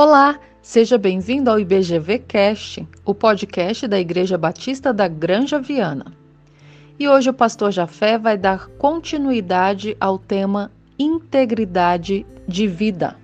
Olá, 0.00 0.38
seja 0.62 0.96
bem-vindo 0.96 1.50
ao 1.50 1.58
IBGV 1.58 2.20
Cast, 2.20 2.86
o 3.04 3.12
podcast 3.12 3.88
da 3.88 3.98
Igreja 3.98 4.38
Batista 4.38 4.94
da 4.94 5.08
Granja 5.08 5.60
Viana. 5.60 6.12
E 6.96 7.08
hoje 7.08 7.30
o 7.30 7.34
pastor 7.34 7.72
Jafé 7.72 8.16
vai 8.16 8.38
dar 8.38 8.68
continuidade 8.78 9.96
ao 9.98 10.16
tema 10.16 10.70
integridade 10.96 12.24
de 12.46 12.68
vida. 12.68 13.16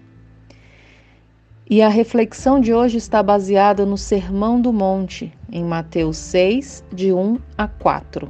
E 1.70 1.80
a 1.80 1.88
reflexão 1.88 2.58
de 2.58 2.74
hoje 2.74 2.96
está 2.96 3.22
baseada 3.22 3.86
no 3.86 3.96
Sermão 3.96 4.60
do 4.60 4.72
Monte, 4.72 5.32
em 5.52 5.62
Mateus 5.62 6.16
6, 6.16 6.84
de 6.92 7.12
1 7.12 7.38
a 7.56 7.68
4. 7.68 8.28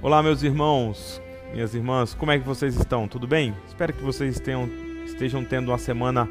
Olá, 0.00 0.22
meus 0.22 0.42
irmãos, 0.42 1.20
minhas 1.54 1.72
irmãs, 1.72 2.14
como 2.14 2.32
é 2.32 2.38
que 2.38 2.44
vocês 2.44 2.74
estão? 2.74 3.06
Tudo 3.06 3.28
bem? 3.28 3.54
Espero 3.68 3.92
que 3.92 4.02
vocês 4.02 4.40
tenham, 4.40 4.68
estejam 5.06 5.44
tendo 5.44 5.70
uma 5.70 5.78
semana 5.78 6.28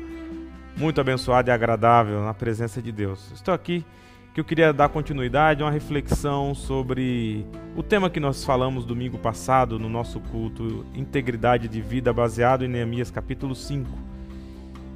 muito 0.75 0.99
abençoada 0.99 1.49
e 1.49 1.53
agradável 1.53 2.21
na 2.25 2.33
presença 2.33 2.81
de 2.81 2.91
Deus. 2.91 3.31
Estou 3.31 3.53
aqui 3.53 3.85
que 4.33 4.41
eu 4.41 4.43
queria 4.43 4.73
dar 4.73 4.89
continuidade 4.89 5.61
a 5.61 5.65
uma 5.65 5.71
reflexão 5.71 6.53
sobre 6.53 7.45
o 7.73 7.81
tema 7.81 8.09
que 8.09 8.19
nós 8.19 8.43
falamos 8.43 8.85
domingo 8.85 9.17
passado 9.17 9.79
no 9.79 9.87
nosso 9.87 10.19
culto, 10.19 10.85
integridade 10.93 11.69
de 11.69 11.79
vida, 11.79 12.11
baseado 12.11 12.65
em 12.65 12.67
Neemias 12.67 13.09
capítulo 13.09 13.55
5. 13.55 13.89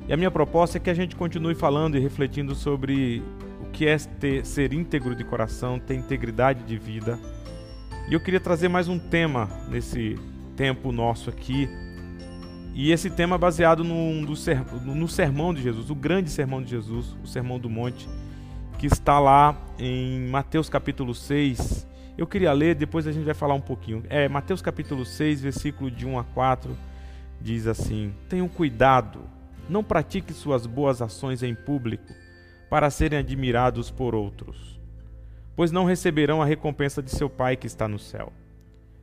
E 0.09 0.13
a 0.13 0.17
minha 0.17 0.31
proposta 0.31 0.77
é 0.77 0.81
que 0.81 0.89
a 0.89 0.93
gente 0.93 1.15
continue 1.15 1.55
falando 1.55 1.95
e 1.95 2.01
refletindo 2.01 2.53
sobre 2.53 3.23
o 3.61 3.71
que 3.71 3.87
é 3.87 3.97
ter, 3.97 4.45
ser 4.45 4.73
íntegro 4.73 5.15
de 5.15 5.23
coração, 5.23 5.79
ter 5.79 5.95
integridade 5.95 6.63
de 6.63 6.77
vida 6.77 7.17
e 8.09 8.13
eu 8.13 8.21
queria 8.21 8.39
trazer 8.39 8.69
mais 8.69 8.87
um 8.87 8.97
tema 8.97 9.49
nesse 9.67 10.17
tempo 10.55 10.93
nosso 10.93 11.29
aqui. 11.29 11.69
E 12.73 12.91
esse 12.91 13.09
tema 13.09 13.35
é 13.35 13.37
baseado 13.37 13.83
no, 13.83 14.13
no 14.21 15.07
sermão 15.09 15.53
de 15.53 15.61
Jesus, 15.61 15.89
o 15.89 15.95
grande 15.95 16.29
sermão 16.29 16.63
de 16.63 16.69
Jesus, 16.69 17.17
o 17.21 17.27
sermão 17.27 17.59
do 17.59 17.69
monte, 17.69 18.07
que 18.79 18.87
está 18.87 19.19
lá 19.19 19.57
em 19.77 20.25
Mateus 20.29 20.69
capítulo 20.69 21.13
6. 21.13 21.85
Eu 22.17 22.25
queria 22.25 22.53
ler, 22.53 22.75
depois 22.75 23.05
a 23.07 23.11
gente 23.11 23.25
vai 23.25 23.33
falar 23.33 23.55
um 23.55 23.61
pouquinho. 23.61 24.03
É, 24.09 24.29
Mateus 24.29 24.61
capítulo 24.61 25.03
6, 25.05 25.41
versículo 25.41 25.91
de 25.91 26.05
1 26.05 26.17
a 26.17 26.23
4, 26.23 26.77
diz 27.41 27.67
assim: 27.67 28.13
Tenham 28.29 28.47
cuidado, 28.47 29.19
não 29.67 29.83
pratique 29.83 30.31
suas 30.31 30.65
boas 30.65 31.01
ações 31.01 31.43
em 31.43 31.53
público 31.53 32.13
para 32.69 32.89
serem 32.89 33.19
admirados 33.19 33.91
por 33.91 34.15
outros 34.15 34.76
pois 35.57 35.71
não 35.71 35.85
receberão 35.85 36.39
a 36.39 36.45
recompensa 36.45 37.01
de 37.01 37.09
seu 37.09 37.27
Pai 37.27 37.57
que 37.57 37.65
está 37.65 37.87
no 37.87 37.97
céu. 37.97 38.31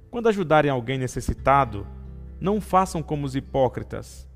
Quando 0.09 0.29
ajudarem 0.29 0.71
alguém 0.71 0.97
necessitado, 0.97 1.85
não 2.41 2.61
façam 2.61 3.03
como 3.03 3.27
os 3.27 3.35
hipócritas, 3.35 4.29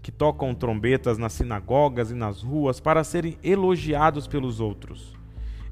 que 0.00 0.12
tocam 0.12 0.54
trombetas 0.54 1.18
nas 1.18 1.32
sinagogas 1.32 2.12
e 2.12 2.14
nas 2.14 2.42
ruas 2.42 2.78
para 2.78 3.02
serem 3.02 3.36
elogiados 3.42 4.28
pelos 4.28 4.60
outros. 4.60 5.14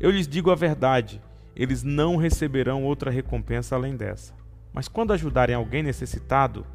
Eu 0.01 0.11
lhes 0.11 0.27
digo 0.27 0.51
a 0.51 0.57
verdade, 0.57 1.23
eles 1.55 1.85
não 1.85 2.17
receberão 2.17 2.83
outra 2.83 3.09
recompensa 3.09 3.77
além 3.77 3.95
dessa. 3.95 4.35
Mas 4.73 4.89
quando 4.89 5.13
ajudarem 5.13 5.55
alguém 5.55 5.85
necessitado, 5.85 6.67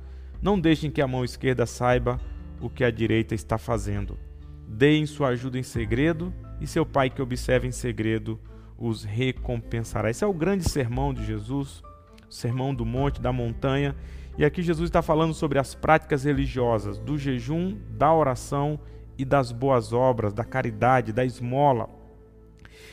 não 0.42 0.58
deixem 0.58 0.89
que 0.89 1.02
a 1.02 1.08
mão 1.08 1.25
esquerda 1.25 1.66
saiba 1.66 2.17
o 2.61 2.70
que 2.70 2.83
a 2.83 2.92
direita 2.92 3.36
está 3.36 3.58
fazendo. 3.58 4.17
Deem 4.66 5.05
sua 5.05 5.30
ajuda 5.30 5.59
em 5.59 5.64
segredo, 5.64 6.33
e 6.61 6.66
seu 6.66 6.86
pai 6.86 7.09
que 7.09 7.22
observa 7.22 7.67
em 7.67 7.72
segredo 7.72 8.39
os 8.78 9.03
recompensará. 9.03 10.09
Esse 10.09 10.23
é 10.23 10.28
o 10.28 10.33
grande 10.33 10.70
sermão 10.70 11.14
de 11.14 11.25
Jesus, 11.25 11.81
o 12.30 12.33
sermão 12.33 12.73
do 12.73 12.86
monte, 12.86 13.22
da 13.22 13.31
montanha. 13.31 13.95
E 14.38 14.45
aqui 14.45 14.61
Jesus 14.61 14.89
está 14.89 15.02
falando 15.02 15.33
sobre 15.33 15.58
as 15.58 15.73
práticas 15.73 16.23
religiosas, 16.23 17.00
do 17.00 17.17
jejum, 17.17 17.78
da 17.89 18.14
oração 18.14 18.80
e 19.17 19.26
das 19.26 19.52
boas 19.52 19.93
obras, 19.93 20.33
da 20.33 20.43
caridade, 20.43 21.11
da 21.11 21.26
esmola. 21.26 21.89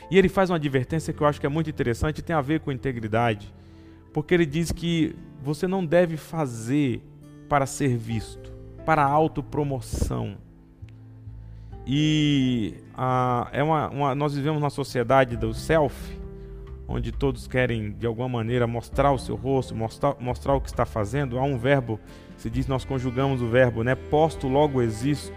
E 0.09 0.17
ele 0.17 0.29
faz 0.29 0.49
uma 0.49 0.55
advertência 0.55 1.13
que 1.13 1.21
eu 1.21 1.27
acho 1.27 1.39
que 1.39 1.45
é 1.45 1.49
muito 1.49 1.69
interessante 1.69 2.19
e 2.19 2.23
tem 2.23 2.35
a 2.35 2.41
ver 2.41 2.59
com 2.61 2.71
integridade, 2.71 3.53
porque 4.13 4.33
ele 4.33 4.45
diz 4.45 4.71
que 4.71 5.15
você 5.41 5.67
não 5.67 5.85
deve 5.85 6.17
fazer 6.17 7.03
para 7.47 7.65
ser 7.65 7.95
visto, 7.95 8.51
para 8.85 9.03
autopromoção. 9.03 10.37
E 11.85 12.73
é 13.51 13.61
uma, 13.61 13.89
uma, 13.89 14.15
nós 14.15 14.33
vivemos 14.33 14.61
uma 14.61 14.69
sociedade 14.71 15.37
do 15.37 15.53
self, 15.53 15.95
onde 16.87 17.11
todos 17.11 17.47
querem 17.47 17.91
de 17.91 18.07
alguma 18.07 18.27
maneira 18.27 18.65
mostrar 18.65 19.11
o 19.11 19.19
seu 19.19 19.35
rosto, 19.35 19.75
mostrar, 19.75 20.15
mostrar 20.19 20.55
o 20.55 20.61
que 20.61 20.69
está 20.69 20.85
fazendo. 20.85 21.37
Há 21.37 21.43
um 21.43 21.57
verbo, 21.57 21.99
se 22.37 22.49
diz, 22.49 22.67
nós 22.67 22.83
conjugamos 22.83 23.41
o 23.41 23.47
verbo, 23.47 23.83
né? 23.83 23.93
Posto, 23.93 24.47
logo 24.47 24.81
existo, 24.81 25.33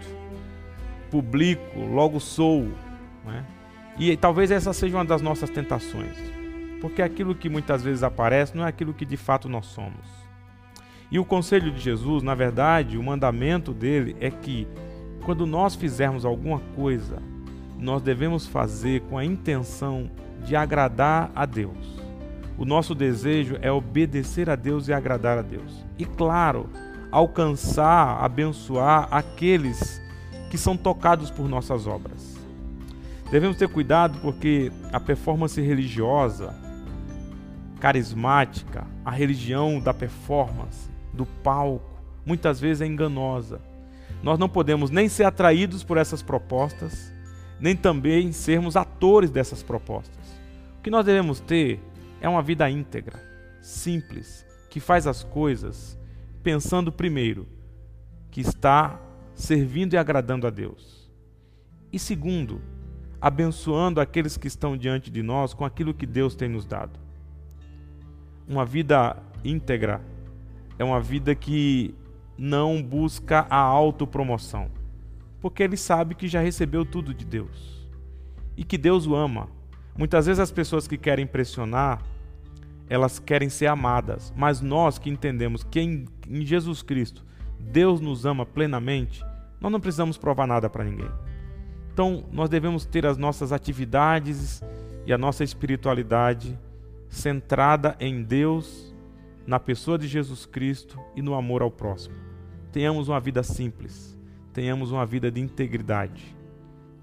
publico, 1.11 1.79
logo 1.79 2.19
sou. 2.19 2.67
Né? 3.25 3.45
E 3.99 4.15
talvez 4.17 4.49
essa 4.49 4.73
seja 4.73 4.97
uma 4.97 5.05
das 5.05 5.21
nossas 5.21 5.49
tentações, 5.49 6.15
porque 6.81 7.01
aquilo 7.01 7.35
que 7.35 7.49
muitas 7.49 7.83
vezes 7.83 8.01
aparece 8.01 8.55
não 8.55 8.65
é 8.65 8.69
aquilo 8.69 8.93
que 8.93 9.05
de 9.05 9.17
fato 9.17 9.47
nós 9.47 9.67
somos. 9.67 10.07
E 11.11 11.19
o 11.19 11.25
conselho 11.25 11.71
de 11.71 11.79
Jesus, 11.79 12.23
na 12.23 12.35
verdade, 12.35 12.97
o 12.97 13.03
mandamento 13.03 13.73
dele 13.73 14.15
é 14.19 14.29
que 14.29 14.67
quando 15.19 15.45
nós 15.45 15.75
fizermos 15.75 16.25
alguma 16.25 16.59
coisa, 16.75 17.21
nós 17.77 18.01
devemos 18.01 18.45
fazer 18.45 19.01
com 19.01 19.17
a 19.17 19.25
intenção 19.25 20.09
de 20.43 20.55
agradar 20.55 21.31
a 21.35 21.45
Deus. 21.45 21.99
O 22.57 22.65
nosso 22.65 22.93
desejo 22.93 23.57
é 23.61 23.71
obedecer 23.71 24.49
a 24.49 24.55
Deus 24.55 24.87
e 24.87 24.93
agradar 24.93 25.37
a 25.37 25.41
Deus. 25.41 25.85
E 25.97 26.05
claro, 26.05 26.69
alcançar, 27.11 28.23
abençoar 28.23 29.07
aqueles 29.11 30.01
que 30.49 30.57
são 30.57 30.75
tocados 30.75 31.31
por 31.31 31.47
nossas 31.47 31.87
obras. 31.87 32.37
Devemos 33.31 33.57
ter 33.57 33.69
cuidado 33.69 34.19
porque 34.21 34.71
a 34.91 34.99
performance 34.99 35.61
religiosa, 35.61 36.53
carismática, 37.79 38.85
a 39.05 39.11
religião 39.11 39.79
da 39.79 39.93
performance, 39.93 40.89
do 41.13 41.25
palco, 41.25 42.01
muitas 42.25 42.59
vezes 42.59 42.81
é 42.81 42.87
enganosa 42.87 43.61
nós 44.21 44.37
não 44.37 44.49
podemos 44.49 44.89
nem 44.89 45.07
ser 45.07 45.23
atraídos 45.23 45.83
por 45.83 45.97
essas 45.97 46.21
propostas, 46.21 47.13
nem 47.59 47.75
também 47.75 48.31
sermos 48.31 48.75
atores 48.75 49.31
dessas 49.31 49.63
propostas. 49.63 50.25
O 50.77 50.81
que 50.81 50.89
nós 50.89 51.05
devemos 51.05 51.39
ter 51.39 51.79
é 52.21 52.27
uma 52.27 52.41
vida 52.41 52.69
íntegra, 52.69 53.19
simples, 53.61 54.45
que 54.69 54.79
faz 54.79 55.07
as 55.07 55.23
coisas 55.23 55.97
pensando 56.43 56.91
primeiro 56.91 57.47
que 58.31 58.41
está 58.41 58.99
servindo 59.33 59.93
e 59.93 59.97
agradando 59.97 60.45
a 60.45 60.49
Deus. 60.49 61.09
E 61.91 61.97
segundo, 61.97 62.61
abençoando 63.19 63.99
aqueles 63.99 64.37
que 64.37 64.47
estão 64.47 64.77
diante 64.77 65.09
de 65.09 65.23
nós 65.23 65.53
com 65.53 65.65
aquilo 65.65 65.93
que 65.93 66.05
Deus 66.05 66.35
tem 66.35 66.47
nos 66.47 66.65
dado. 66.65 66.99
Uma 68.47 68.65
vida 68.65 69.17
íntegra 69.43 70.01
é 70.77 70.83
uma 70.83 70.99
vida 70.99 71.35
que 71.35 71.93
não 72.39 72.81
busca 72.81 73.45
a 73.49 73.57
autopromoção, 73.57 74.71
porque 75.41 75.61
ele 75.61 75.75
sabe 75.75 76.15
que 76.15 76.25
já 76.25 76.39
recebeu 76.39 76.85
tudo 76.85 77.13
de 77.13 77.25
Deus 77.25 77.85
e 78.55 78.63
que 78.63 78.77
Deus 78.77 79.05
o 79.05 79.13
ama. 79.13 79.49
Muitas 79.97 80.25
vezes 80.25 80.39
as 80.39 80.49
pessoas 80.51 80.87
que 80.87 80.97
querem 80.97 81.25
impressionar, 81.25 82.01
elas 82.89 83.19
querem 83.19 83.49
ser 83.49 83.67
amadas, 83.67 84.33
mas 84.37 84.61
nós 84.61 84.97
que 84.97 85.09
entendemos 85.09 85.65
que 85.65 85.81
em, 85.81 86.05
em 86.29 86.45
Jesus 86.45 86.81
Cristo 86.81 87.25
Deus 87.59 87.99
nos 87.99 88.25
ama 88.25 88.45
plenamente, 88.45 89.21
nós 89.59 89.69
não 89.69 89.81
precisamos 89.81 90.17
provar 90.17 90.47
nada 90.47 90.69
para 90.69 90.85
ninguém. 90.85 91.11
Então, 91.91 92.23
nós 92.31 92.49
devemos 92.49 92.85
ter 92.85 93.05
as 93.05 93.17
nossas 93.17 93.51
atividades 93.51 94.63
e 95.05 95.11
a 95.11 95.17
nossa 95.17 95.43
espiritualidade 95.43 96.57
centrada 97.09 97.97
em 97.99 98.23
Deus, 98.23 98.95
na 99.45 99.59
pessoa 99.59 99.97
de 99.97 100.07
Jesus 100.07 100.45
Cristo 100.45 100.97
e 101.17 101.21
no 101.21 101.33
amor 101.33 101.61
ao 101.61 101.69
próximo 101.69 102.29
tenhamos 102.71 103.07
uma 103.07 103.19
vida 103.19 103.43
simples, 103.43 104.17
tenhamos 104.53 104.91
uma 104.91 105.05
vida 105.05 105.31
de 105.31 105.39
integridade. 105.41 106.35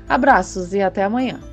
Abraços 0.09 0.73
e 0.73 0.81
até 0.81 1.05
amanhã. 1.05 1.52